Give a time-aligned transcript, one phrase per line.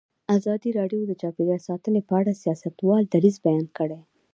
[0.37, 3.99] ازادي راډیو د چاپیریال ساتنه په اړه د سیاستوالو دریځ بیان کړی.